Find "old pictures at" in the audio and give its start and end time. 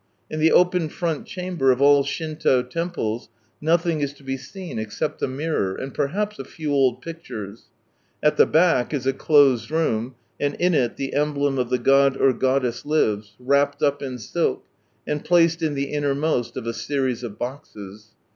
6.73-8.35